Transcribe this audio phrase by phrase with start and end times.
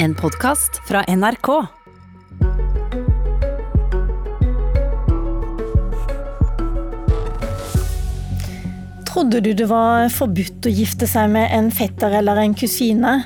[0.00, 1.48] En podkast fra NRK.
[9.06, 13.16] Trodde du det var forbudt å gifte seg med en fetter eller en kusine?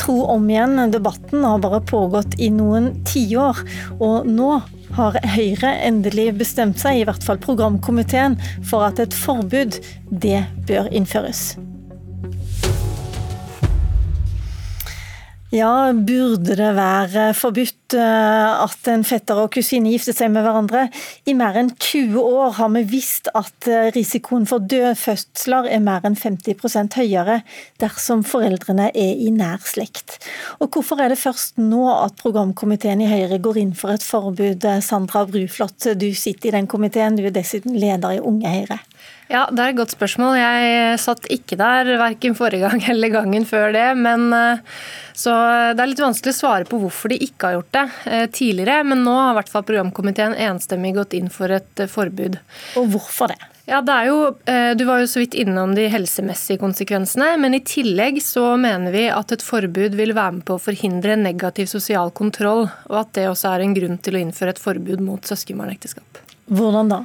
[0.00, 3.60] Tro om igjen, debatten har bare pågått i noen tiår.
[4.00, 4.48] Og nå
[4.96, 9.76] har Høyre endelig bestemt seg, i hvert fall programkomiteen, for at et forbud,
[10.08, 11.50] det bør innføres.
[15.54, 20.88] Ja, burde det være forbudt eh, at en fetter og kusine gifter seg med hverandre?
[21.30, 26.02] I mer enn 20 år har vi visst at eh, risikoen for dødfødsler er mer
[26.08, 27.38] enn 50% høyere
[27.78, 30.18] dersom foreldrene er i nær slekt.
[30.58, 34.66] Og hvorfor er det først nå at programkomiteen i Høyre går inn for et forbud?
[34.82, 38.82] Sandra Bruflot, du sitter i den komiteen, du er dessuten leder i Unge Høyre.
[39.32, 40.36] Ja, Det er et godt spørsmål.
[40.36, 43.86] Jeg satt ikke der verken forrige gang eller gangen før det.
[43.96, 44.60] men eh,
[45.14, 45.32] så
[45.74, 48.84] Det er litt vanskelig å svare på hvorfor de ikke har gjort det eh, tidligere.
[48.84, 52.38] Men nå har i hvert fall programkomiteen enstemmig gått inn for et eh, forbud.
[52.80, 53.40] Og hvorfor det?
[53.64, 54.16] Ja, det er jo,
[54.76, 57.30] Du var jo så vidt innom de helsemessige konsekvensene.
[57.40, 61.16] Men i tillegg så mener vi at et forbud vil være med på å forhindre
[61.16, 62.66] negativ sosial kontroll.
[62.90, 66.20] Og at det også er en grunn til å innføre et forbud mot søskenbarnekteskap.
[66.52, 67.00] Hvordan da?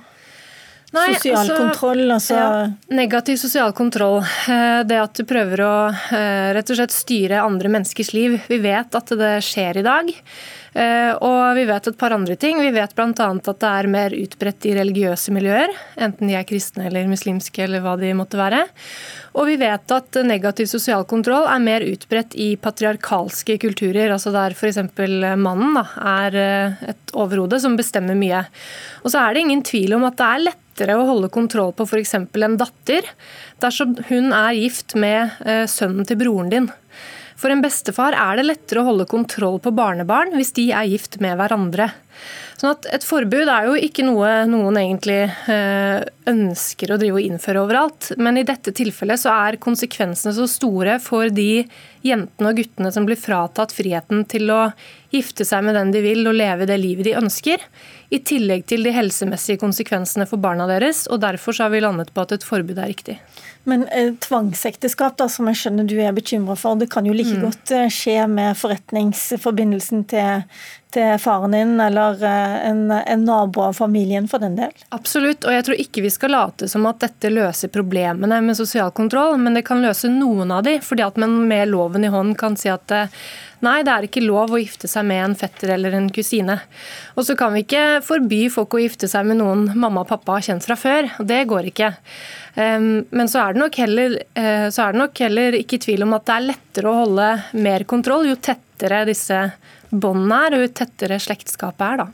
[0.89, 2.53] Nei, sosial altså, kontroll, altså ja,
[2.97, 4.23] Negativ sosial kontroll.
[4.49, 8.39] Eh, det at du prøver å eh, rett og slett styre andre menneskers liv.
[8.49, 10.09] Vi vet at det skjer i dag.
[10.73, 12.57] Eh, og vi vet et par andre ting.
[12.63, 13.11] Vi vet bl.a.
[13.13, 15.73] at det er mer utbredt i religiøse miljøer.
[16.01, 18.63] Enten de er kristne eller muslimske eller hva de måtte være.
[19.37, 24.09] Og vi vet at negativ sosial kontroll er mer utbredt i patriarkalske kulturer.
[24.15, 24.81] altså Der f.eks.
[25.37, 26.39] mannen da, er
[26.95, 28.41] et overhode som bestemmer mye.
[29.03, 31.73] Og så er det ingen tvil om at det er lett lettere å holde kontroll
[31.75, 32.16] på f.eks.
[32.16, 33.03] en datter
[33.59, 36.69] dersom hun er gift med eh, sønnen til broren din.
[37.39, 41.19] For en bestefar er det lettere å holde kontroll på barnebarn hvis de er gift
[41.23, 41.89] med hverandre.
[42.59, 47.28] Sånn at Et forbud er jo ikke noe noen egentlig eh, ønsker å drive og
[47.28, 48.11] innføre overalt.
[48.19, 51.63] Men i dette tilfellet så er konsekvensene så store for de
[52.03, 54.66] jentene og guttene som blir fratatt friheten til å
[55.16, 57.63] gifte seg med den de vil og leve det livet de ønsker.
[58.09, 61.03] I tillegg til de helsemessige konsekvensene for barna deres.
[61.08, 63.20] og Derfor så har vi landet på at et forbud er riktig.
[63.70, 67.38] Men eh, tvangsekteskap, da, som jeg skjønner du er bekymra for, det kan jo like
[67.38, 67.44] mm.
[67.46, 70.46] godt eh, skje med forretningsforbindelsen til,
[70.94, 74.73] til faren din, eller eh, en, en, nabo av familien for den del?
[74.95, 78.89] Absolutt, og jeg tror ikke vi skal late som at dette løser problemene med sosial
[78.95, 82.33] kontroll, men det kan løse noen av de, fordi at man med loven i hånd
[82.39, 83.22] kan si at eh,
[83.59, 86.53] Nei, det er ikke lov å gifte seg med en fetter eller en kusine.
[87.19, 90.38] Og så kan vi ikke forby folk å gifte seg med noen mamma og pappa
[90.38, 91.09] har kjent fra før.
[91.19, 91.89] Det går ikke.
[92.55, 96.16] Men så er, det nok heller, eh, så er det nok heller ikke tvil om
[96.16, 97.28] at det er lettere å holde
[97.59, 99.41] mer kontroll jo tettere disse
[99.91, 102.03] båndene er, og jo tettere slektskapet er.
[102.03, 102.09] da.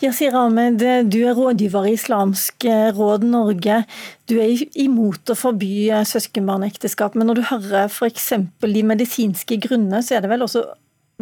[0.00, 3.80] Yasir Ahmed, du er rådgiver i Islamsk eh, råd Norge.
[4.28, 8.28] Du er imot å forby eh, søskenbarnekteskap, men når du hører f.eks.
[8.62, 10.64] de medisinske grunnene, så er det vel også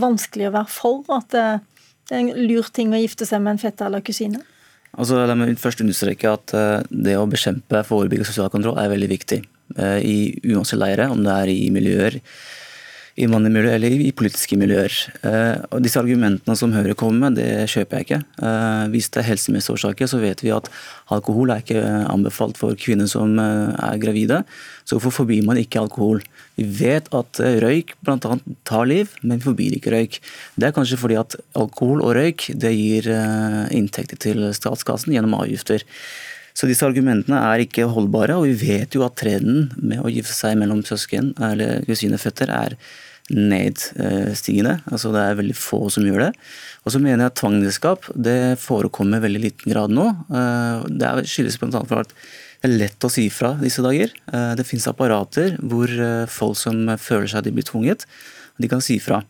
[0.01, 3.63] vanskelig å være for at det er en lur ting å gifte seg med en
[3.63, 4.43] fetter eller kusine?
[4.95, 9.11] Altså, la meg først understreke at eh, det å bekjempe forebygge sosial kontroll er veldig
[9.17, 9.45] viktig.
[9.75, 10.17] I
[10.53, 12.19] uansett leire, om det er i miljøer
[13.15, 14.91] i eller i politiske miljøer.
[15.23, 18.19] Eh, og Disse argumentene som Høyre kommer med, det kjøper jeg ikke.
[18.43, 20.67] Eh, hvis det er helsemessige årsaker, så vet vi at
[21.15, 24.43] alkohol er ikke anbefalt for kvinner som eh, er gravide.
[24.83, 26.25] Så hvorfor forbyr man ikke alkohol?
[26.59, 28.19] Vi vet at røyk bl.a.
[28.67, 30.21] tar liv, men vi forbyr ikke røyk.
[30.59, 33.09] Det er kanskje fordi at alkohol og røyk det gir
[33.75, 35.87] inntekter til statskassen gjennom avgifter.
[36.55, 40.37] Så disse argumentene er ikke holdbare, og vi vet jo at trenden med å gifte
[40.37, 42.77] seg mellom søsken eller kusineføtter er
[43.33, 44.77] nedstigende.
[44.93, 46.31] Altså det er veldig få som gjør det.
[46.85, 48.09] Og så mener jeg at tvangsekteskap
[48.61, 50.07] forekommer i veldig liten grad nå.
[50.29, 51.83] Eh, det skyldes bl.a.
[51.89, 54.13] for at det er lett å si fra disse dager.
[54.31, 58.07] Eh, det finnes apparater hvor eh, folk som føler seg de blir tvunget,
[58.61, 59.25] de kan si fra.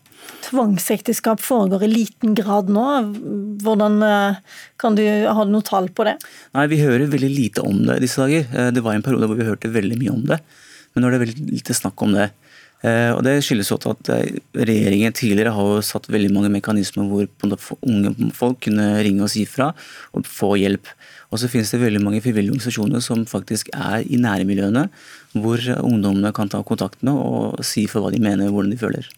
[0.45, 2.85] Tvangsekteskap foregår i liten grad nå.
[3.65, 3.99] Hvordan
[4.81, 6.19] kan du ha noe tall på det?
[6.57, 8.71] Nei, Vi hører veldig lite om det disse dager.
[8.75, 10.41] Det var en periode hvor vi hørte veldig mye om det.
[10.95, 12.29] Men nå er det veldig lite snakk om det.
[12.85, 14.37] Eh, og Det skyldes også at eh,
[14.69, 17.29] regjeringen tidligere har satt veldig mange mekanismer hvor
[17.81, 19.71] unge folk kunne ringe og si fra
[20.13, 20.91] og få hjelp.
[21.33, 24.85] Og så finnes det veldig mange frivillige organisasjoner som faktisk er i nærmiljøene,
[25.33, 28.83] hvor ungdommene kan ta kontakt med og si for hva de mener, og hvordan de
[28.85, 29.09] føler.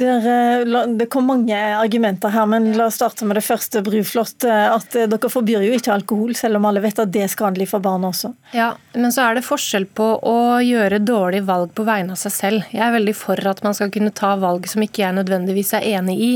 [0.00, 4.46] Det kom mange argumenter her, men la oss starte med det første, Bruflot.
[4.48, 7.84] At dere forbyr jo ikke alkohol, selv om alle vet at det er skadelig for
[7.84, 8.32] barn også.
[8.56, 12.36] Ja, men så er det forskjell på å gjøre dårlige valg på vegne av seg
[12.36, 12.74] selv.
[12.74, 15.88] Jeg er veldig for at man skal kunne ta valg som ikke jeg nødvendigvis er
[15.94, 16.34] enig i.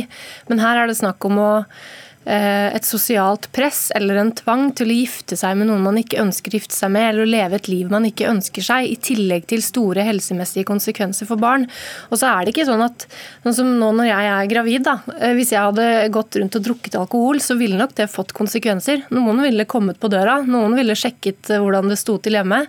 [0.51, 4.91] Men her er det snakk om å Eh, et sosialt press eller en tvang til
[4.91, 7.59] å gifte seg med noen man ikke ønsker å gifte seg med, eller å leve
[7.59, 11.67] et liv man ikke ønsker seg, i tillegg til store helsemessige konsekvenser for barn.
[12.11, 13.07] Og så er det ikke sånn at
[13.45, 16.67] sånn som nå når jeg er gravid, da, eh, hvis jeg hadde gått rundt og
[16.69, 19.05] drukket alkohol, så ville nok det fått konsekvenser.
[19.15, 22.65] Noen ville kommet på døra, noen ville sjekket eh, hvordan det sto til hjemme,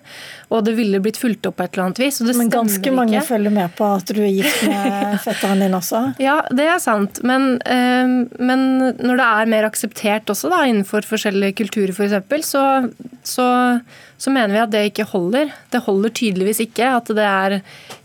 [0.52, 2.22] og det ville blitt fulgt opp på et eller annet vis.
[2.26, 3.28] Men ganske mange ikke.
[3.34, 6.04] følger med på at du er gift med fetteren din også?
[6.24, 7.22] Ja, det er sant.
[7.26, 8.66] Men, men
[9.00, 12.64] når det er er mer akseptert også da, innenfor forskjellige kulturer f.eks., for eksempel, så,
[13.24, 13.48] så,
[14.18, 15.54] så, mener vi at det ikke holder.
[15.72, 16.92] Det holder tydeligvis ikke.
[16.98, 17.60] at det er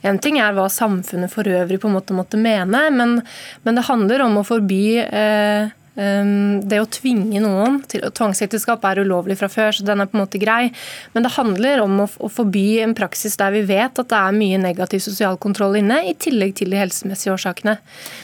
[0.06, 3.18] En ting er hva samfunnet for øvrig på en måte måtte mene, men,
[3.64, 9.36] men det handler om å forby eh, det å tvinge noen til Tvangsekteskap er ulovlig
[9.40, 10.70] fra før, så den er på en måte grei.
[11.14, 14.60] Men det handler om å, forby en praksis der vi vet at det er mye
[14.62, 17.76] negativ sosial kontroll inne, i tillegg til de helsemessige årsakene.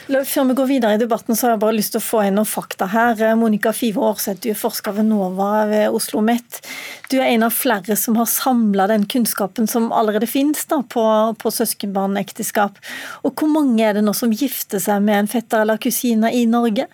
[0.07, 2.39] Før vi går videre i debatten, så har jeg bare lyst til å få inn
[2.39, 3.21] noen fakta her.
[3.39, 6.61] Monica Five Aarseth, du er forsker ved NOVA ved Oslo OsloMet.
[7.09, 11.35] Du er en av flere som har samla den kunnskapen som allerede finnes da, på,
[11.37, 12.77] på søskenbarnekteskap.
[13.23, 16.45] Og hvor mange er det nå som gifter seg med en fetter eller kusine i
[16.49, 16.87] Norge?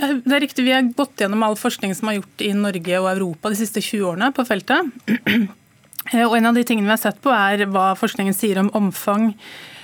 [0.00, 3.10] Det er riktig, Vi har gått gjennom all forskning som er gjort i Norge og
[3.10, 4.88] Europa de siste 20 årene på feltet.
[6.26, 9.34] Og En av de tingene vi har sett på, er hva forskningen sier om omfang
[9.34, 9.79] Eh,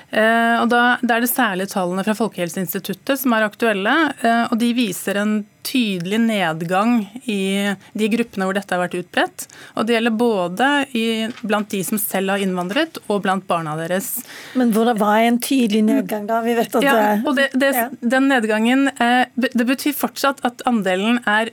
[0.62, 3.94] og da, da, er det særlig tallene fra Folkehelseinstituttet som er aktuelle.
[4.22, 9.46] Eh, og De viser en tydelig nedgang i de gruppene hvor dette har vært utbredt.
[9.74, 11.06] Og Det gjelder både i,
[11.42, 14.12] blant de som selv har innvandret, og blant barna deres.
[14.54, 16.40] Men hva er en tydelig nedgang, da?
[16.46, 17.74] Vi vet at ja, og det, det.
[18.00, 21.50] Den nedgangen eh, det betyr fortsatt at andelen er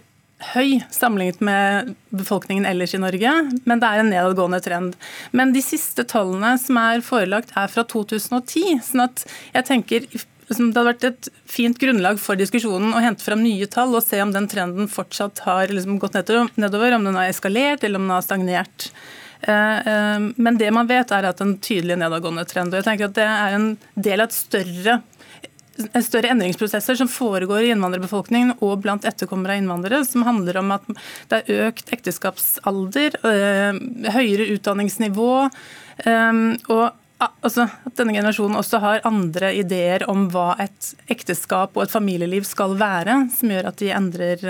[0.51, 3.31] høy sammenlignet med befolkningen ellers i Norge,
[3.63, 4.99] men det er en nedadgående trend.
[5.31, 8.83] Men de siste tallene som er forelagt, er fra 2010.
[8.83, 9.25] sånn at
[9.55, 10.07] jeg tenker
[10.53, 14.19] det hadde vært et fint grunnlag for diskusjonen å hente fram nye tall og se
[14.21, 16.17] om den trenden fortsatt har liksom gått
[16.59, 18.89] nedover, om den har eskalert eller om den har stagnert.
[19.41, 22.73] Eh, eh, men det man vet er at en tydelig nedadgående trend.
[22.73, 25.01] og jeg tenker at Det er en del av et større
[26.05, 30.89] større endringsprosesser som foregår i innvandrerbefolkningen og blant etterkommere av innvandrere, som handler om at
[31.31, 33.79] det er økt ekteskapsalder, øh,
[34.13, 35.31] høyere utdanningsnivå,
[36.05, 36.85] øh, og
[37.43, 42.47] altså, at denne generasjonen også har andre ideer om hva et ekteskap og et familieliv
[42.47, 44.43] skal være, som gjør at de endrer,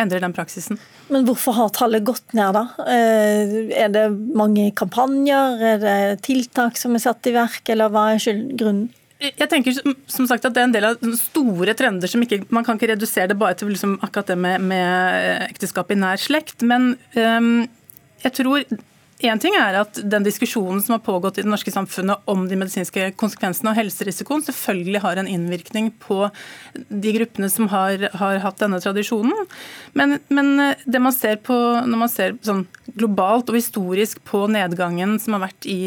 [0.00, 0.80] endrer den praksisen.
[1.12, 2.64] Men hvorfor har tallet gått ned, da?
[2.88, 8.42] Er det mange kampanjer, er det tiltak som er satt i verk, eller hva er
[8.56, 8.88] grunnen?
[9.22, 9.76] Jeg tenker
[10.10, 12.90] som sagt at Det er en del av store trender som ikke, man kan ikke
[12.92, 16.64] redusere det bare til liksom akkurat det med, med ekteskap i nær slekt.
[16.66, 17.68] Men um,
[18.24, 18.66] jeg tror
[19.22, 22.56] Én ting er at den diskusjonen som har pågått i det norske samfunnet om de
[22.58, 26.24] medisinske konsekvensene og helserisikoen, selvfølgelig har en innvirkning på
[26.74, 29.46] de gruppene som har, har hatt denne tradisjonen.
[29.94, 31.54] Men, men, eh, det man ser på,
[31.86, 32.64] når man ser sånn
[32.98, 35.78] globalt og historisk på nedgangen som har vært i,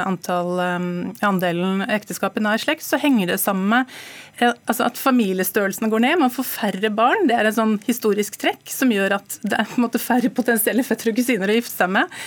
[0.00, 0.88] antall, um,
[1.22, 3.98] andelen ekteskap i nær slekt, så henger det sammen med
[4.40, 6.18] altså at familiestørrelsene går ned.
[6.20, 7.26] Man får færre barn.
[7.28, 10.30] Det er en sånn historisk trekk som gjør at det er på en måte færre
[10.34, 12.18] potensielle fettere og kusiner å gifte seg med.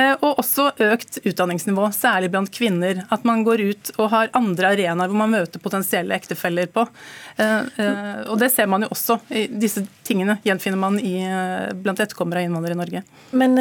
[0.00, 3.04] Eh, og også økt utdanningsnivå, særlig blant kvinner.
[3.12, 6.86] At man går ut og har andre arenaer hvor man møter potensielle ektefeller på.
[7.36, 9.18] Eh, eh, og det ser man jo også.
[9.50, 11.14] Disse tingene gjenfinner man i,
[11.82, 13.02] blant etterkommere av innvandrere i Norge.
[13.36, 13.56] Men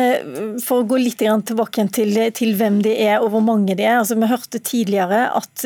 [0.63, 3.99] for å gå litt tilbake til, til hvem de er og hvor mange de er.
[3.99, 5.65] altså Vi hørte tidligere at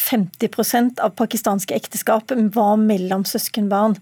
[0.00, 3.98] 50% av pakistanske ekteskap var mellom søskenbarn.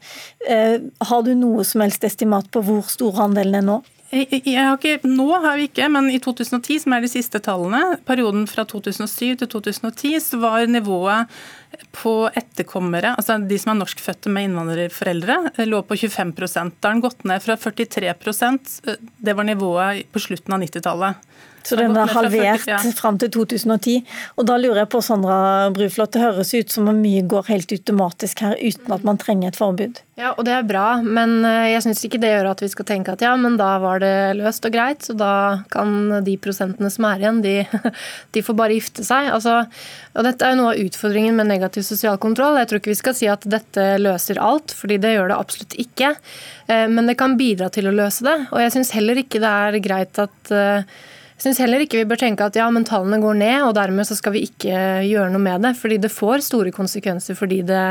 [1.10, 3.82] Har du noe som helst estimat på hvor stor andelen er nå?
[4.12, 8.44] Har ikke, nå har vi ikke, men i 2010, som er de siste tallene, perioden
[8.50, 11.32] fra 2007 til 2010, så var nivået
[11.92, 15.38] på etterkommere, altså de som er norskfødte med innvandrerforeldre,
[15.68, 18.72] lå på 25 Da har den gått ned fra 43%
[19.18, 21.32] det var nivået på slutten av 90-tallet.
[21.62, 22.78] Så den er halvert ja.
[22.96, 24.00] fram til 2010.
[24.40, 27.74] Og da lurer jeg på, Sandra Bruflot, det høres ut som om mye går helt
[27.76, 30.00] automatisk her, uten at man trenger et forbud?
[30.18, 32.86] Ja, og det er bra, men eh, jeg syns ikke det gjør at vi skal
[32.90, 35.32] tenke at ja, men da var det løst og greit, så da
[35.72, 37.54] kan de prosentene som er igjen, de,
[38.34, 39.30] de får bare gifte seg.
[39.32, 39.62] Altså,
[40.12, 42.58] og dette er jo noe av utfordringen med negativ sosial kontroll.
[42.58, 45.76] Jeg tror ikke vi skal si at dette løser alt, fordi det gjør det absolutt
[45.80, 46.14] ikke.
[46.66, 48.36] Eh, men det kan bidra til å løse det.
[48.50, 50.84] Og jeg syns heller ikke det er greit at eh,
[51.42, 54.06] Jeg syns heller ikke vi bør tenke at ja, men tallene går ned, og dermed
[54.06, 55.72] så skal vi ikke gjøre noe med det.
[55.78, 57.86] Fordi det får store konsekvenser for de det,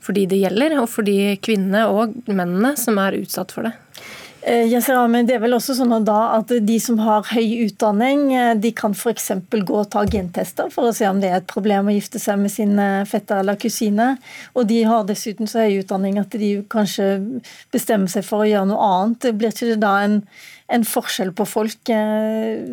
[0.00, 3.74] for de det gjelder, og for de kvinnene og mennene som er utsatt for det.
[4.46, 8.92] Eh, det er vel også sånn at De som har høy utdanning, eh, de kan
[8.94, 9.32] f.eks.
[9.50, 12.38] gå og ta gentester for å se om det er et problem å gifte seg
[12.38, 14.12] med sin eh, fetter eller kusine.
[14.54, 17.08] Og de har dessuten så høy utdanning at de kanskje
[17.74, 19.26] bestemmer seg for å gjøre noe annet.
[19.34, 20.22] Blir ikke det da en
[20.66, 21.90] en forskjell på folk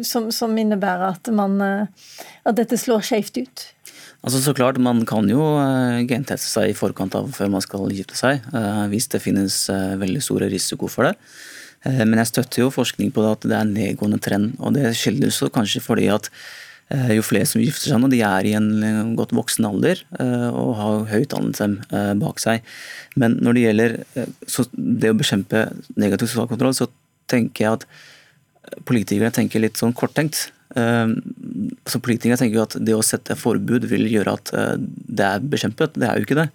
[0.01, 3.65] som, som innebærer at, man, at dette slår skjevt ut?
[4.25, 5.45] Altså så klart, Man kan jo
[6.09, 8.41] genteste seg i forkant av før man skal gifte seg,
[8.89, 11.13] hvis det finnes veldig store risiko for det.
[11.83, 14.53] Men jeg støtter jo forskning på det at det er en nedgående trend.
[14.63, 16.29] og Det skyldes kanskje fordi at
[17.11, 20.03] jo flere som gifter seg nå, de er i en godt voksen alder
[20.53, 21.67] og har høy utdannelse
[22.21, 22.63] bak seg.
[23.19, 23.95] Men når det gjelder
[24.73, 25.63] det å bekjempe
[25.99, 26.87] negativ sosial kontroll, så
[27.31, 27.87] tenker jeg at
[28.87, 30.51] politikere tenker litt sånn korttenkt.
[30.73, 35.97] Så Politikere tenker jo at det å sette forbud vil gjøre at det er bekjempet.
[35.99, 36.49] Det er jo ikke det.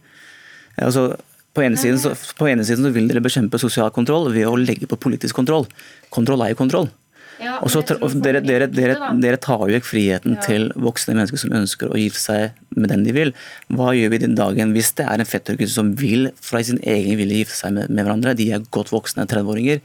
[0.79, 1.11] Altså,
[1.59, 4.57] på ene, siden, så, på ene siden så vil dere bekjempe sosial kontroll ved å
[4.59, 5.67] legge på politisk kontroll.
[6.15, 6.91] Kontroll er jo kontroll.
[7.39, 10.43] Ja, og så, dere, dere, dere, dere, tar jo vekk friheten ja.
[10.43, 13.31] til voksne mennesker som ønsker å gifte seg med den de vil.
[13.71, 17.19] Hva gjør vi den dagen hvis det er en fettergutt som vil fra sin egen
[17.21, 18.35] vilje gifte seg med, med hverandre?
[18.39, 19.83] De er godt voksne 30-åringer.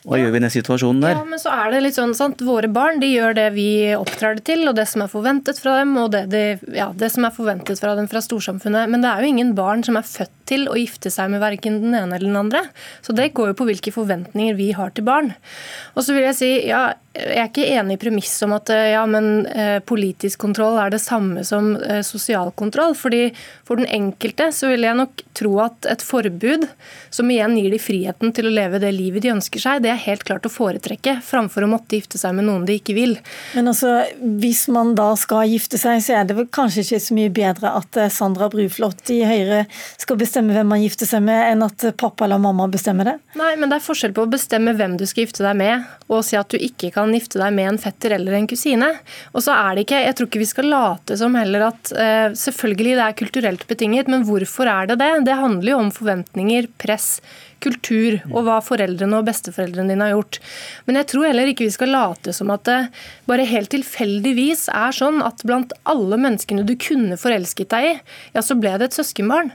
[0.00, 0.24] Hva ja.
[0.24, 1.16] gjør vi i den situasjonen der?
[1.18, 2.40] Ja, men så er det litt sånn, sant?
[2.44, 5.76] Våre barn de gjør det vi opptrer det til, og det som er forventet fra
[5.82, 8.88] dem, og det, de, ja, det som er forventet fra dem fra storsamfunnet.
[8.88, 11.78] Men det er jo ingen barn som er født til å gifte seg med verken
[11.84, 12.64] den ene eller den andre.
[13.04, 15.34] Så det går jo på hvilke forventninger vi har til barn.
[15.94, 19.02] Og så vil jeg si, ja, jeg er ikke enig i premisset om at ja,
[19.10, 22.94] men, eh, politisk kontroll er det samme som eh, sosial kontroll.
[22.94, 23.32] fordi
[23.66, 26.68] For den enkelte så vil jeg nok tro at et forbud,
[27.10, 30.02] som igjen gir de friheten til å leve det livet de ønsker seg, det er
[30.06, 33.16] helt klart å foretrekke, framfor å måtte gifte seg med noen de ikke vil.
[33.54, 34.00] Men altså,
[34.40, 37.74] hvis man da skal gifte seg, så er det vel kanskje ikke så mye bedre
[37.80, 39.64] at eh, Sandra Bruflot i Høyre
[40.00, 43.16] skal bestemme bestemme hvem man gifter seg med, enn at pappa eller mamma bestemmer det?
[43.38, 46.24] Nei, men det er forskjell på å bestemme hvem du skal gifte deg med, og
[46.24, 48.92] si at du ikke kan gifte deg med en fetter eller en kusine.
[49.34, 52.30] Og så er det ikke, Jeg tror ikke vi skal late som heller at uh,
[52.36, 55.12] selvfølgelig det er kulturelt betinget, men hvorfor er det det?
[55.28, 57.20] Det handler jo om forventninger, press
[57.64, 60.40] kultur og hva foreldrene og besteforeldrene dine har gjort.
[60.86, 62.78] Men jeg tror heller ikke vi skal late som at det
[63.30, 67.96] bare helt tilfeldigvis er sånn at blant alle menneskene du kunne forelsket deg i,
[68.36, 69.52] ja, så ble det et søskenbarn.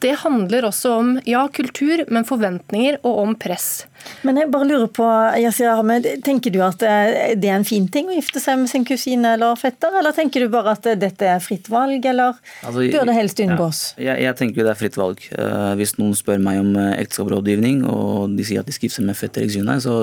[0.00, 3.86] Det handler også om ja, kultur, men forventninger og om press.
[4.24, 5.06] Men jeg bare lurer på,
[5.40, 8.84] Yasir Ahmed, Tenker du at det er en fin ting å gifte seg med sin
[8.88, 13.08] kusine eller fetter, eller tenker du bare at dette er fritt valg, eller altså, bør
[13.08, 13.82] det helst unngås?
[13.96, 15.24] Ja, jeg, jeg, tenker det er fritt valg.
[15.32, 19.08] Uh, hvis noen spør meg om ekteskapsrådgivning, og de sier at de skal gifte seg
[19.08, 19.96] med fetter eller kusine, så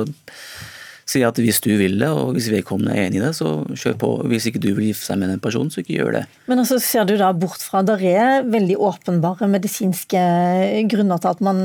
[1.07, 3.97] si at hvis du vil det, og hvis vedkommende er enig i det, så kjør
[4.01, 4.09] på.
[4.31, 6.23] Hvis ikke du vil gifte seg med den personen, så ikke gjør det.
[6.51, 10.23] Men altså ser du da bort fra det er veldig åpenbare medisinske
[10.91, 11.63] grunner til at man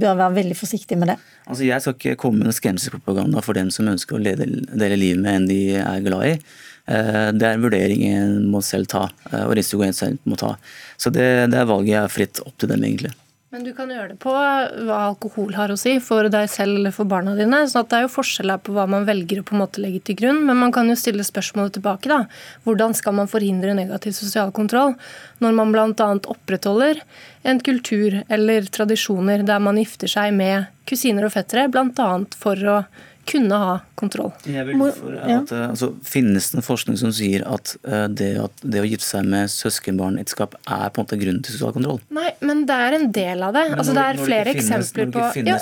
[0.00, 1.18] bør være veldig forsiktig med det?
[1.44, 5.40] Altså Jeg skal ikke komme med skremselspropaganda for dem som ønsker å dele livet med
[5.40, 6.38] en de er glad i.
[6.86, 10.38] Eh, det er en vurdering en må selv ta, eh, og risikoen en selv må
[10.40, 10.54] ta.
[11.00, 13.14] Så det, det valget er fritt opp til dem, egentlig.
[13.54, 16.90] Men du kan gjøre det på hva alkohol har å si for deg selv eller
[16.96, 17.60] for barna dine.
[17.70, 20.18] så Det er jo forskjeller på hva man velger å på en måte legge til
[20.18, 20.40] grunn.
[20.48, 22.10] Men man kan jo stille spørsmålet tilbake.
[22.10, 22.26] da.
[22.66, 24.96] Hvordan skal man forhindre negativ sosial kontroll
[25.38, 26.08] når man bl.a.
[26.34, 26.98] opprettholder
[27.46, 32.10] en kultur eller tradisjoner der man gifter seg med kusiner og fettere, bl.a.
[32.34, 32.80] for å
[33.28, 34.32] kunne ha kontroll.
[34.48, 35.40] Jeg vil for at, ja.
[35.70, 39.28] altså, Finnes det en forskning som sier at uh, det, at det, å gifte seg
[39.30, 42.00] med søskenbarnekteskap er på en måte grunnen til sosial kontroll?
[42.14, 43.64] Nei, men det er en del av det.
[43.76, 45.58] Altså, det er flere eksempler på ja,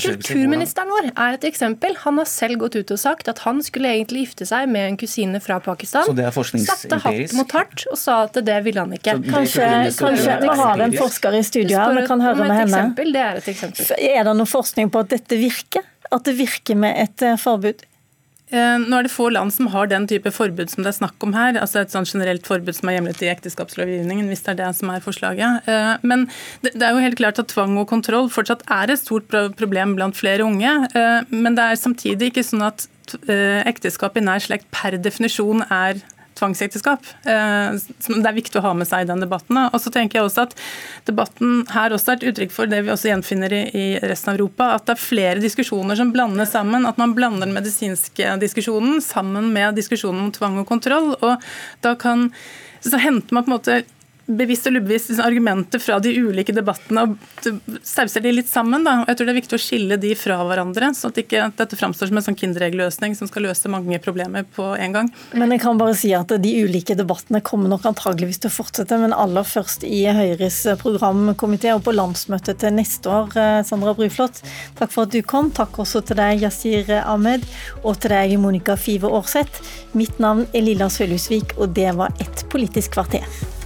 [0.00, 1.96] Kulturministeren vår er et eksempel.
[2.04, 5.00] Han har selv gått ut og sagt at han skulle egentlig gifte seg med en
[5.00, 6.06] kusine fra Pakistan.
[6.08, 9.16] Så det er Satte hatt mot hardt og sa at det ville han ikke.
[9.26, 9.66] Kanskje,
[9.98, 12.68] kanskje vi har en forsker i studio her, vi kan høre med henne.
[12.70, 13.94] Eksempel, det er et eksempel.
[14.10, 15.86] Er det noe forskning på at dette virker?
[16.14, 17.86] At det virker med et eh, forbud?
[18.50, 21.22] Eh, nå er det få land som har den type forbud som det er snakk
[21.22, 21.54] om her.
[21.60, 24.90] altså Et sånn generelt forbud som er hjemlet i ekteskapslovgivningen, hvis det er det som
[24.90, 25.68] er forslaget.
[25.70, 26.26] Eh, men
[26.66, 30.18] det er jo helt klart at tvang og kontroll fortsatt er et stort problem blant
[30.18, 30.72] flere unge.
[31.30, 32.88] Men det er samtidig ikke sånn at
[33.66, 36.02] ekteskap i nær slekt per definisjon er
[36.40, 37.06] tvangsekteskap.
[37.28, 37.76] Eh,
[38.08, 39.60] det er viktig å ha med seg i den debatten.
[39.68, 40.56] Og så tenker jeg også at
[41.08, 44.72] Debatten her også er et uttrykk for det vi også gjenfinner i resten av Europa,
[44.76, 46.88] at det er flere diskusjoner som blandes sammen.
[46.88, 51.14] At man blander den medisinske diskusjonen sammen med diskusjonen om tvang og kontroll.
[51.20, 51.40] og
[51.84, 52.30] da kan
[52.80, 53.82] så henter man på en måte
[54.36, 57.50] bevisst eller ubevisst liksom, argumenter fra de ulike debattene og
[57.86, 58.84] sauser de litt sammen.
[58.86, 59.00] Da.
[59.08, 62.10] Jeg tror det er viktig å skille de fra hverandre, sånn at ikke dette framstår
[62.10, 65.12] som en sånn kindereggløsning som skal løse mange problemer på en gang.
[65.34, 68.98] Men jeg kan bare si at de ulike debattene kommer nok antageligvis til å fortsette,
[69.00, 73.30] men aller først i Høyres programkomité og på landsmøtet til neste år.
[73.36, 74.42] Eh, Sandra Bruflot,
[74.78, 75.52] takk for at du kom.
[75.54, 77.46] Takk også til deg, Yasir Ahmed,
[77.82, 79.64] og til deg, Monica Five Aarseth.
[79.98, 83.59] Mitt navn er Lilla Sølhusvik, og det var Et politisk kvarter.